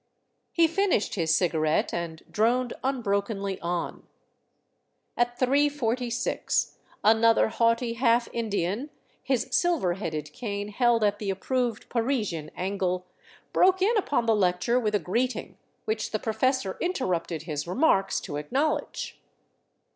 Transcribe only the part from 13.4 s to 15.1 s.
broke in upon the lecture with a